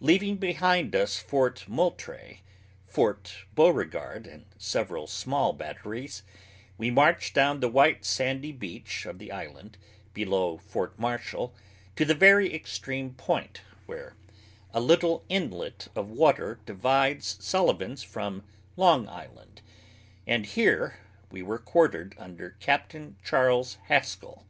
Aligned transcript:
Leaving 0.00 0.34
behind 0.36 0.96
us 0.96 1.20
Fort 1.20 1.64
Moultrie, 1.68 2.42
Fort 2.88 3.44
Beauregard, 3.54 4.26
and 4.26 4.44
several 4.58 5.06
small 5.06 5.52
batteries, 5.52 6.24
we 6.76 6.90
marched 6.90 7.34
down 7.36 7.60
the 7.60 7.68
white 7.68 8.04
sandy 8.04 8.50
beach 8.50 9.06
of 9.06 9.20
the 9.20 9.30
island, 9.30 9.78
below 10.12 10.58
Fort 10.58 10.98
Marshall, 10.98 11.54
to 11.94 12.04
the 12.04 12.16
very 12.16 12.52
extreme 12.52 13.14
point, 13.14 13.60
where 13.86 14.16
a 14.74 14.80
little 14.80 15.24
inlet 15.28 15.86
of 15.94 16.10
water 16.10 16.58
divides 16.66 17.36
Sullivan's 17.38 18.02
from 18.02 18.42
Long 18.76 19.08
Island, 19.08 19.62
and 20.26 20.46
here 20.46 20.96
we 21.30 21.42
were 21.42 21.58
quartered 21.60 22.16
under 22.18 22.56
Capt. 22.58 22.96
Charles 23.22 23.76
Haskell. 23.84 24.46